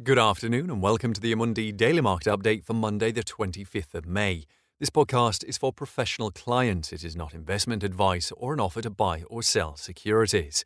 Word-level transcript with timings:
Good 0.00 0.18
afternoon 0.18 0.70
and 0.70 0.80
welcome 0.80 1.12
to 1.12 1.20
the 1.20 1.34
Amundi 1.34 1.76
Daily 1.76 2.00
Market 2.00 2.30
Update 2.30 2.64
for 2.64 2.72
Monday, 2.72 3.12
the 3.12 3.22
25th 3.22 3.92
of 3.92 4.06
May. 4.06 4.46
This 4.80 4.88
podcast 4.88 5.44
is 5.44 5.58
for 5.58 5.70
professional 5.70 6.30
clients. 6.30 6.94
It 6.94 7.04
is 7.04 7.14
not 7.14 7.34
investment 7.34 7.84
advice 7.84 8.32
or 8.38 8.54
an 8.54 8.58
offer 8.58 8.80
to 8.80 8.88
buy 8.88 9.22
or 9.28 9.42
sell 9.42 9.76
securities. 9.76 10.64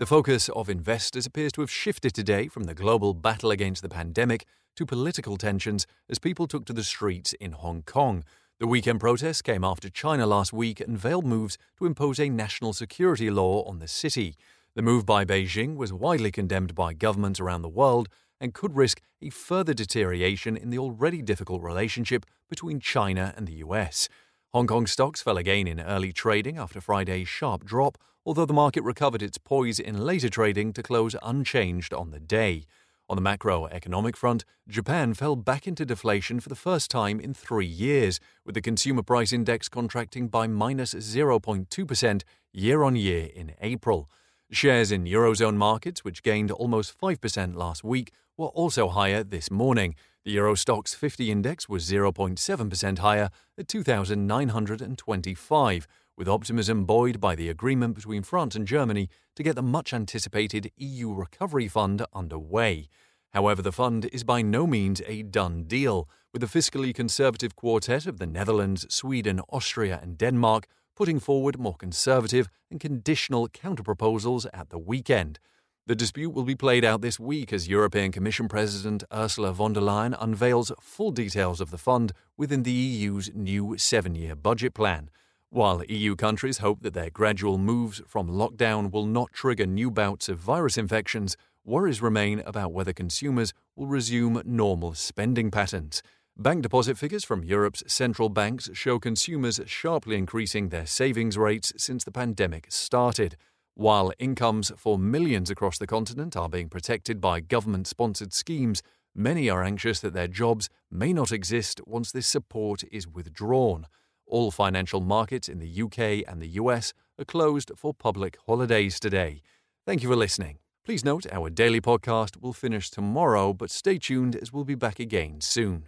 The 0.00 0.06
focus 0.06 0.48
of 0.48 0.70
investors 0.70 1.26
appears 1.26 1.52
to 1.52 1.60
have 1.60 1.70
shifted 1.70 2.14
today 2.14 2.48
from 2.48 2.64
the 2.64 2.74
global 2.74 3.12
battle 3.12 3.50
against 3.50 3.82
the 3.82 3.90
pandemic 3.90 4.46
to 4.76 4.86
political 4.86 5.36
tensions 5.36 5.86
as 6.08 6.18
people 6.18 6.46
took 6.46 6.64
to 6.64 6.72
the 6.72 6.82
streets 6.82 7.34
in 7.34 7.52
Hong 7.52 7.82
Kong. 7.82 8.24
The 8.60 8.66
weekend 8.66 8.98
protests 8.98 9.42
came 9.42 9.62
after 9.62 9.90
China 9.90 10.26
last 10.26 10.54
week 10.54 10.80
unveiled 10.80 11.26
moves 11.26 11.58
to 11.76 11.84
impose 11.84 12.18
a 12.18 12.30
national 12.30 12.72
security 12.72 13.30
law 13.30 13.62
on 13.64 13.78
the 13.78 13.88
city. 13.88 14.36
The 14.74 14.80
move 14.80 15.04
by 15.04 15.26
Beijing 15.26 15.76
was 15.76 15.92
widely 15.92 16.32
condemned 16.32 16.74
by 16.74 16.94
governments 16.94 17.38
around 17.38 17.60
the 17.60 17.68
world 17.68 18.08
and 18.40 18.54
could 18.54 18.74
risk 18.74 19.02
a 19.20 19.28
further 19.28 19.74
deterioration 19.74 20.56
in 20.56 20.70
the 20.70 20.78
already 20.78 21.20
difficult 21.20 21.62
relationship 21.62 22.24
between 22.48 22.80
China 22.80 23.34
and 23.36 23.46
the 23.46 23.56
US. 23.56 24.08
Hong 24.54 24.66
Kong 24.66 24.86
stocks 24.86 25.20
fell 25.20 25.36
again 25.36 25.66
in 25.66 25.78
early 25.78 26.10
trading 26.10 26.56
after 26.56 26.80
Friday's 26.80 27.28
sharp 27.28 27.66
drop, 27.66 27.98
although 28.24 28.46
the 28.46 28.54
market 28.54 28.82
recovered 28.82 29.20
its 29.20 29.36
poise 29.36 29.78
in 29.78 30.06
later 30.06 30.30
trading 30.30 30.72
to 30.72 30.82
close 30.82 31.14
unchanged 31.22 31.92
on 31.92 32.10
the 32.10 32.20
day. 32.20 32.64
On 33.10 33.16
the 33.16 33.22
macroeconomic 33.22 34.16
front, 34.16 34.46
Japan 34.66 35.12
fell 35.12 35.36
back 35.36 35.66
into 35.66 35.84
deflation 35.84 36.40
for 36.40 36.48
the 36.48 36.54
first 36.54 36.90
time 36.90 37.20
in 37.20 37.34
three 37.34 37.66
years, 37.66 38.20
with 38.42 38.54
the 38.54 38.62
consumer 38.62 39.02
price 39.02 39.34
index 39.34 39.68
contracting 39.68 40.28
by 40.28 40.46
minus 40.46 40.94
0.2% 40.94 42.22
year 42.54 42.82
on 42.82 42.96
year 42.96 43.28
in 43.34 43.52
April. 43.60 44.08
Shares 44.52 44.92
in 44.92 45.04
Eurozone 45.04 45.56
markets, 45.56 46.04
which 46.04 46.22
gained 46.22 46.50
almost 46.50 47.00
5% 47.00 47.56
last 47.56 47.82
week, 47.82 48.12
were 48.36 48.48
also 48.48 48.88
higher 48.88 49.24
this 49.24 49.50
morning. 49.50 49.94
The 50.26 50.32
Euro 50.32 50.54
Stoxx 50.54 50.94
50 50.94 51.30
index 51.30 51.70
was 51.70 51.90
0.7% 51.90 52.98
higher 52.98 53.30
at 53.56 53.66
2,925, 53.66 55.88
with 56.18 56.28
optimism 56.28 56.84
buoyed 56.84 57.18
by 57.18 57.34
the 57.34 57.48
agreement 57.48 57.94
between 57.94 58.22
France 58.22 58.54
and 58.54 58.68
Germany 58.68 59.08
to 59.36 59.42
get 59.42 59.56
the 59.56 59.62
much 59.62 59.94
anticipated 59.94 60.70
EU 60.76 61.14
Recovery 61.14 61.66
Fund 61.66 62.04
underway. 62.12 62.90
However, 63.30 63.62
the 63.62 63.72
fund 63.72 64.04
is 64.12 64.22
by 64.22 64.42
no 64.42 64.66
means 64.66 65.00
a 65.06 65.22
done 65.22 65.64
deal, 65.64 66.10
with 66.30 66.42
the 66.42 66.46
fiscally 66.46 66.94
conservative 66.94 67.56
quartet 67.56 68.06
of 68.06 68.18
the 68.18 68.26
Netherlands, 68.26 68.84
Sweden, 68.94 69.40
Austria, 69.48 69.98
and 70.02 70.18
Denmark 70.18 70.66
putting 70.96 71.18
forward 71.20 71.58
more 71.58 71.74
conservative 71.74 72.48
and 72.70 72.80
conditional 72.80 73.48
counterproposals 73.48 74.46
at 74.52 74.70
the 74.70 74.78
weekend. 74.78 75.38
The 75.86 75.96
dispute 75.96 76.30
will 76.30 76.44
be 76.44 76.54
played 76.54 76.84
out 76.84 77.00
this 77.00 77.18
week 77.18 77.52
as 77.52 77.66
European 77.66 78.12
Commission 78.12 78.48
President 78.48 79.02
Ursula 79.12 79.52
von 79.52 79.72
der 79.72 79.80
Leyen 79.80 80.16
unveils 80.20 80.70
full 80.80 81.10
details 81.10 81.60
of 81.60 81.72
the 81.72 81.78
fund 81.78 82.12
within 82.36 82.62
the 82.62 82.70
EU's 82.70 83.30
new 83.34 83.76
seven 83.76 84.14
year 84.14 84.36
budget 84.36 84.74
plan. 84.74 85.10
While 85.50 85.82
EU 85.88 86.14
countries 86.14 86.58
hope 86.58 86.82
that 86.82 86.94
their 86.94 87.10
gradual 87.10 87.58
moves 87.58 88.00
from 88.06 88.30
lockdown 88.30 88.92
will 88.92 89.06
not 89.06 89.32
trigger 89.32 89.66
new 89.66 89.90
bouts 89.90 90.28
of 90.28 90.38
virus 90.38 90.78
infections, 90.78 91.36
worries 91.64 92.00
remain 92.00 92.40
about 92.46 92.72
whether 92.72 92.92
consumers 92.92 93.52
will 93.76 93.86
resume 93.86 94.40
normal 94.44 94.94
spending 94.94 95.50
patterns. 95.50 96.02
Bank 96.38 96.62
deposit 96.62 96.96
figures 96.96 97.24
from 97.24 97.44
Europe's 97.44 97.82
central 97.86 98.30
banks 98.30 98.70
show 98.72 98.98
consumers 98.98 99.60
sharply 99.66 100.16
increasing 100.16 100.70
their 100.70 100.86
savings 100.86 101.36
rates 101.36 101.74
since 101.76 102.04
the 102.04 102.10
pandemic 102.10 102.66
started. 102.70 103.36
While 103.74 104.12
incomes 104.18 104.72
for 104.78 104.98
millions 104.98 105.50
across 105.50 105.76
the 105.76 105.86
continent 105.86 106.34
are 106.34 106.48
being 106.48 106.70
protected 106.70 107.20
by 107.20 107.40
government 107.40 107.86
sponsored 107.86 108.32
schemes, 108.32 108.82
many 109.14 109.50
are 109.50 109.62
anxious 109.62 110.00
that 110.00 110.14
their 110.14 110.26
jobs 110.26 110.70
may 110.90 111.12
not 111.12 111.32
exist 111.32 111.82
once 111.86 112.10
this 112.10 112.26
support 112.26 112.82
is 112.90 113.06
withdrawn. 113.06 113.86
All 114.26 114.50
financial 114.50 115.02
markets 115.02 115.50
in 115.50 115.58
the 115.58 115.82
UK 115.82 116.26
and 116.26 116.40
the 116.40 116.54
US 116.62 116.94
are 117.18 117.26
closed 117.26 117.72
for 117.76 117.92
public 117.92 118.38
holidays 118.46 118.98
today. 118.98 119.42
Thank 119.84 120.02
you 120.02 120.08
for 120.08 120.16
listening. 120.16 120.61
Please 120.84 121.04
note 121.04 121.26
our 121.30 121.48
daily 121.48 121.80
podcast 121.80 122.42
will 122.42 122.52
finish 122.52 122.90
tomorrow, 122.90 123.52
but 123.52 123.70
stay 123.70 123.98
tuned 123.98 124.34
as 124.34 124.52
we'll 124.52 124.64
be 124.64 124.74
back 124.74 124.98
again 124.98 125.40
soon. 125.40 125.84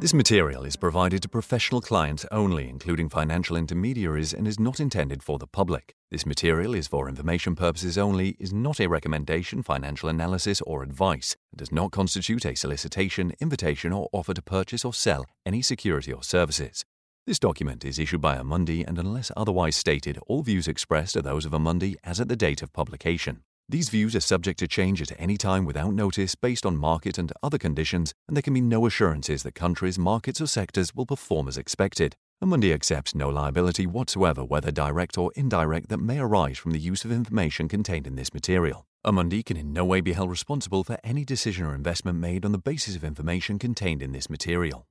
This 0.00 0.12
material 0.12 0.64
is 0.64 0.74
provided 0.74 1.22
to 1.22 1.28
professional 1.28 1.80
clients 1.80 2.26
only, 2.32 2.68
including 2.68 3.08
financial 3.08 3.56
intermediaries, 3.56 4.34
and 4.34 4.48
is 4.48 4.58
not 4.58 4.80
intended 4.80 5.22
for 5.22 5.38
the 5.38 5.46
public. 5.46 5.94
This 6.10 6.26
material 6.26 6.74
is 6.74 6.88
for 6.88 7.08
information 7.08 7.54
purposes 7.54 7.96
only, 7.96 8.30
is 8.40 8.52
not 8.52 8.80
a 8.80 8.88
recommendation, 8.88 9.62
financial 9.62 10.08
analysis, 10.08 10.60
or 10.62 10.82
advice, 10.82 11.36
and 11.52 11.58
does 11.60 11.70
not 11.70 11.92
constitute 11.92 12.44
a 12.44 12.56
solicitation, 12.56 13.32
invitation, 13.40 13.92
or 13.92 14.08
offer 14.10 14.34
to 14.34 14.42
purchase 14.42 14.84
or 14.84 14.92
sell 14.92 15.24
any 15.46 15.62
security 15.62 16.12
or 16.12 16.24
services. 16.24 16.84
This 17.26 17.40
document 17.40 17.84
is 17.84 17.98
issued 17.98 18.20
by 18.20 18.36
Amundi, 18.36 18.86
and 18.86 19.00
unless 19.00 19.32
otherwise 19.36 19.74
stated, 19.74 20.16
all 20.28 20.42
views 20.42 20.68
expressed 20.68 21.16
are 21.16 21.22
those 21.22 21.44
of 21.44 21.50
Amundi 21.50 21.96
as 22.04 22.20
at 22.20 22.28
the 22.28 22.36
date 22.36 22.62
of 22.62 22.72
publication. 22.72 23.42
These 23.68 23.88
views 23.88 24.14
are 24.14 24.20
subject 24.20 24.60
to 24.60 24.68
change 24.68 25.02
at 25.02 25.10
any 25.18 25.36
time 25.36 25.64
without 25.64 25.92
notice 25.92 26.36
based 26.36 26.64
on 26.64 26.76
market 26.76 27.18
and 27.18 27.32
other 27.42 27.58
conditions, 27.58 28.14
and 28.28 28.36
there 28.36 28.42
can 28.42 28.54
be 28.54 28.60
no 28.60 28.86
assurances 28.86 29.42
that 29.42 29.56
countries, 29.56 29.98
markets, 29.98 30.40
or 30.40 30.46
sectors 30.46 30.94
will 30.94 31.04
perform 31.04 31.48
as 31.48 31.58
expected. 31.58 32.14
Amundi 32.40 32.72
accepts 32.72 33.12
no 33.12 33.28
liability 33.28 33.88
whatsoever, 33.88 34.44
whether 34.44 34.70
direct 34.70 35.18
or 35.18 35.32
indirect, 35.34 35.88
that 35.88 35.98
may 35.98 36.20
arise 36.20 36.58
from 36.58 36.70
the 36.70 36.78
use 36.78 37.04
of 37.04 37.10
information 37.10 37.66
contained 37.66 38.06
in 38.06 38.14
this 38.14 38.32
material. 38.32 38.86
Amundi 39.04 39.44
can 39.44 39.56
in 39.56 39.72
no 39.72 39.84
way 39.84 40.00
be 40.00 40.12
held 40.12 40.30
responsible 40.30 40.84
for 40.84 40.96
any 41.02 41.24
decision 41.24 41.66
or 41.66 41.74
investment 41.74 42.18
made 42.18 42.44
on 42.44 42.52
the 42.52 42.58
basis 42.58 42.94
of 42.94 43.02
information 43.02 43.58
contained 43.58 44.00
in 44.00 44.12
this 44.12 44.30
material. 44.30 44.86